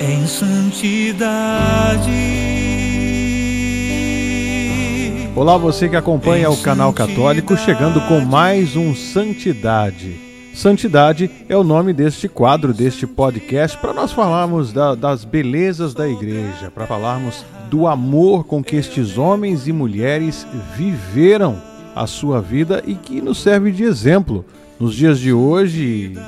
[0.00, 2.08] em santidade.
[5.34, 10.16] Olá, você que acompanha o canal Católico, chegando com mais um Santidade.
[10.54, 16.08] Santidade é o nome deste quadro, deste podcast, para nós falarmos da, das belezas da
[16.08, 20.46] igreja, para falarmos do amor com que estes homens e mulheres
[20.76, 21.60] viveram
[21.94, 24.44] a sua vida e que nos serve de exemplo
[24.80, 26.18] nos dias de hoje e,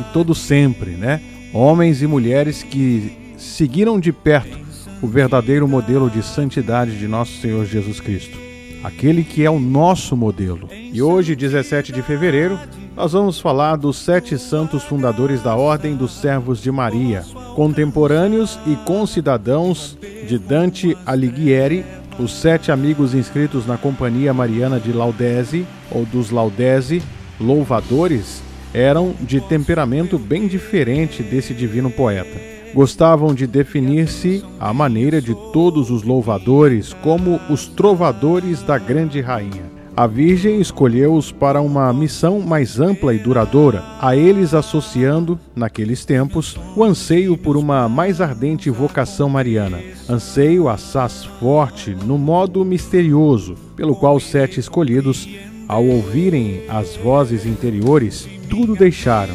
[0.00, 1.20] e todo sempre, né?
[1.52, 4.58] Homens e mulheres que seguiram de perto
[5.00, 8.36] o verdadeiro modelo de santidade de nosso Senhor Jesus Cristo,
[8.82, 10.68] aquele que é o nosso modelo.
[10.72, 12.58] E hoje, 17 de fevereiro,
[12.96, 18.74] nós vamos falar dos sete santos fundadores da Ordem dos Servos de Maria, contemporâneos e
[18.84, 21.84] concidadãos de Dante Alighieri,
[22.18, 27.00] os sete amigos inscritos na Companhia Mariana de Laudese, ou dos Laudese,
[27.40, 32.38] louvadores, eram de temperamento bem diferente desse divino poeta.
[32.74, 39.78] Gostavam de definir-se à maneira de todos os louvadores como os trovadores da grande rainha.
[39.98, 46.56] A Virgem escolheu-os para uma missão mais ampla e duradoura, a eles associando, naqueles tempos,
[46.76, 53.96] o anseio por uma mais ardente vocação mariana, anseio assaz forte no modo misterioso, pelo
[53.96, 55.28] qual sete escolhidos,
[55.68, 59.34] ao ouvirem as vozes interiores, tudo deixaram.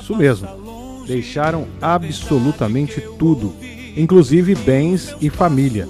[0.00, 0.48] Isso mesmo,
[1.06, 3.54] deixaram absolutamente tudo,
[3.96, 5.86] inclusive bens e família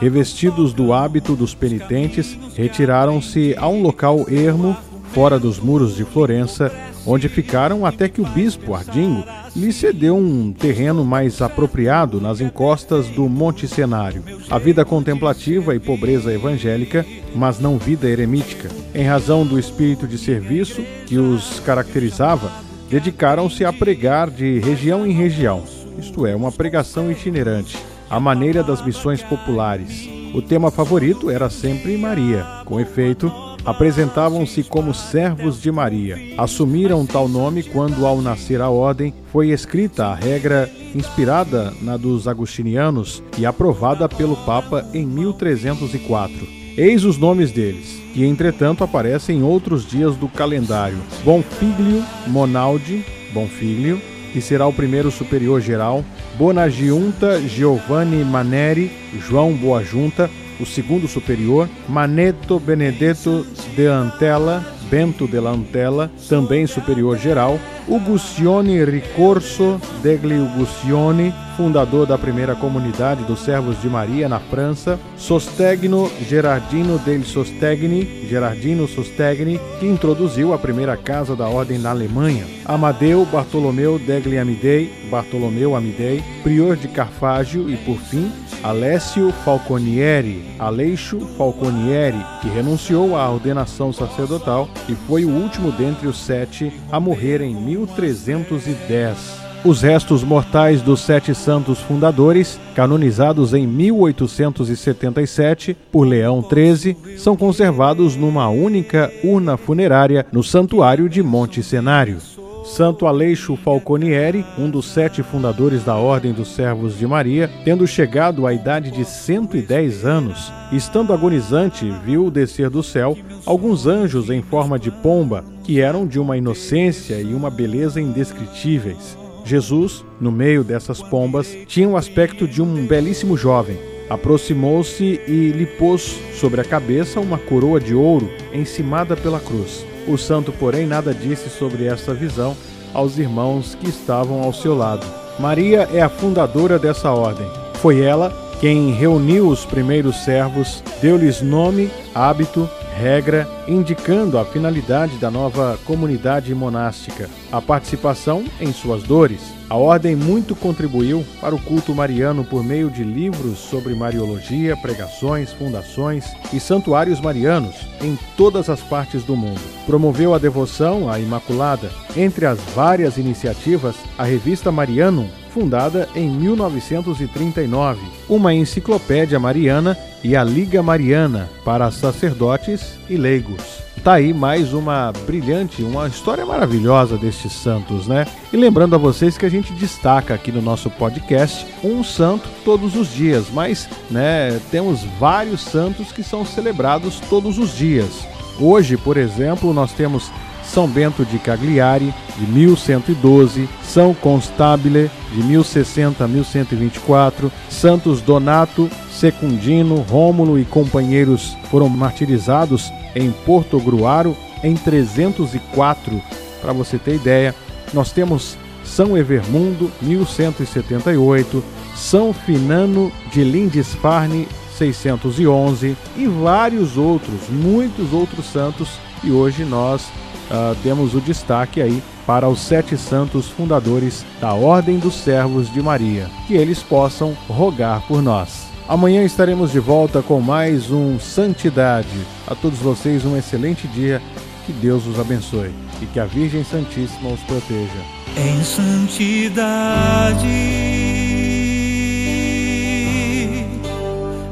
[0.00, 4.76] revestidos do hábito dos penitentes, retiraram-se a um local ermo,
[5.12, 6.72] fora dos muros de Florença,
[7.06, 9.24] onde ficaram até que o bispo Ardingo
[9.54, 14.22] lhe cedeu um terreno mais apropriado nas encostas do Monte Cenário.
[14.50, 20.18] A vida contemplativa e pobreza evangélica, mas não vida eremítica, em razão do espírito de
[20.18, 22.50] serviço que os caracterizava,
[22.88, 25.62] dedicaram-se a pregar de região em região,
[25.98, 27.76] isto é, uma pregação itinerante
[28.10, 30.08] à maneira das missões populares.
[30.34, 32.44] O tema favorito era sempre Maria.
[32.64, 33.32] Com efeito,
[33.64, 36.18] apresentavam-se como servos de Maria.
[36.36, 42.28] Assumiram tal nome quando, ao nascer a ordem, foi escrita a regra inspirada na dos
[42.28, 46.64] agustinianos e aprovada pelo Papa em 1304.
[46.76, 54.00] Eis os nomes deles, que entretanto aparecem em outros dias do calendário: Bonfiglio, Monaldi, Bonfiglio,
[54.32, 56.04] que será o primeiro superior geral,
[56.36, 60.28] Bonagiunta Giovanni Maneri, João Boa Junta,
[60.64, 69.78] o segundo superior, Maneto Benedetto de Antella, Bento de Lantella, também superior geral, Ugustione Ricorso
[70.02, 77.24] degli Ugustioni, fundador da primeira comunidade dos servos de Maria na França, Sostegno Gerardino degli
[77.24, 84.36] Sostegni, Gerardino Sostegni, que introduziu a primeira casa da ordem na Alemanha, Amadeu Bartolomeu degli
[84.36, 88.30] Amidei, Bartolomeu Amidei, prior de Carfágio e, por fim,
[88.62, 96.18] Alessio Falconieri, Aleixo Falconieri, que renunciou à ordenação sacerdotal e foi o último dentre os
[96.18, 99.43] sete a morrer em 1310.
[99.64, 108.14] Os restos mortais dos sete santos fundadores, canonizados em 1877 por Leão XIII, são conservados
[108.14, 112.18] numa única urna funerária no Santuário de Monte Cenário.
[112.62, 118.46] Santo Aleixo Falconieri, um dos sete fundadores da Ordem dos Servos de Maria, tendo chegado
[118.46, 123.16] à idade de 110 anos, estando agonizante, viu descer do céu
[123.46, 129.23] alguns anjos em forma de pomba, que eram de uma inocência e uma beleza indescritíveis.
[129.44, 133.78] Jesus, no meio dessas pombas, tinha o aspecto de um belíssimo jovem.
[134.08, 139.84] Aproximou-se e lhe pôs sobre a cabeça uma coroa de ouro encimada pela cruz.
[140.06, 142.56] O santo, porém, nada disse sobre essa visão
[142.92, 145.06] aos irmãos que estavam ao seu lado.
[145.38, 147.46] Maria é a fundadora dessa ordem.
[147.74, 155.30] Foi ela quem reuniu os primeiros servos, deu-lhes nome, hábito regra indicando a finalidade da
[155.30, 159.40] nova comunidade monástica, a participação em suas dores.
[159.68, 165.52] A ordem muito contribuiu para o culto mariano por meio de livros sobre mariologia, pregações,
[165.52, 169.60] fundações e santuários marianos em todas as partes do mundo.
[169.86, 171.90] Promoveu a devoção à Imaculada.
[172.16, 180.42] Entre as várias iniciativas, a revista Marianum fundada em 1939, uma enciclopédia mariana e a
[180.42, 183.84] Liga Mariana para sacerdotes e leigos.
[184.02, 188.26] Tá aí mais uma brilhante, uma história maravilhosa destes santos, né?
[188.52, 192.96] E lembrando a vocês que a gente destaca aqui no nosso podcast um santo todos
[192.96, 198.26] os dias, mas, né, temos vários santos que são celebrados todos os dias.
[198.58, 200.30] Hoje, por exemplo, nós temos
[200.64, 209.96] São Bento de Cagliari, de 1112, São Constabile, de 1060 a 1124, Santos Donato, Secundino,
[209.96, 216.22] Rômulo e companheiros foram martirizados em Porto Gruaro em 304.
[216.62, 217.54] Para você ter ideia,
[217.92, 221.64] nós temos São Evermundo, 1178,
[221.96, 224.46] São Finano de Lindisfarne,
[224.78, 228.88] 611 e vários outros, muitos outros santos.
[229.22, 230.02] E hoje nós
[230.50, 236.28] uh, o destaque aí para os sete santos fundadores da Ordem dos Servos de Maria,
[236.46, 238.64] que eles possam rogar por nós.
[238.88, 242.08] Amanhã estaremos de volta com mais um Santidade.
[242.46, 244.20] A todos vocês um excelente dia,
[244.66, 245.72] que Deus os abençoe
[246.02, 247.90] e que a Virgem Santíssima os proteja.
[248.36, 250.46] Em santidade,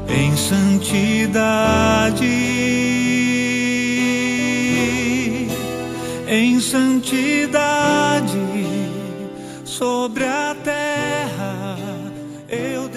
[0.07, 1.83] em santidade
[6.27, 8.37] em santidade
[9.65, 11.77] sobre a terra.
[12.47, 12.87] Eu